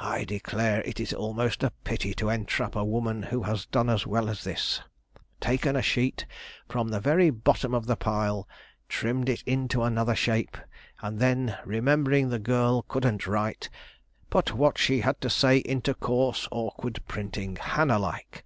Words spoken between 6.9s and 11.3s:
very bottom of the pile, trimmed it into another shape, and